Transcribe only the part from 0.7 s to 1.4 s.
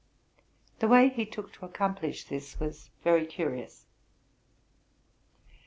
The way he